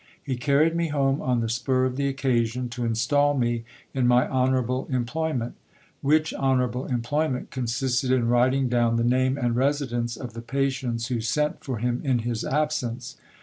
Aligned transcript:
He 0.23 0.35
carried 0.35 0.75
me 0.75 0.87
home 0.87 1.21
on 1.21 1.41
the 1.41 1.47
spur 1.47 1.85
of 1.85 1.95
the 1.95 2.07
occasion, 2.07 2.69
to 2.69 2.83
instal 2.87 3.37
me 3.37 3.65
in 3.93 4.07
my 4.07 4.27
honourable 4.27 4.87
employment; 4.89 5.53
which 6.01 6.33
honourable 6.33 6.87
employment 6.87 7.51
consisted 7.51 8.09
in 8.09 8.27
writing 8.27 8.67
down 8.67 8.95
the 8.95 9.03
name 9.03 9.37
and 9.37 9.55
residence 9.55 10.17
of 10.17 10.33
the 10.33 10.41
patients 10.41 11.09
who 11.09 11.21
sent 11.21 11.63
for 11.63 11.77
him 11.77 12.01
in 12.03 12.17
his 12.25 12.43
absence. 12.43 13.17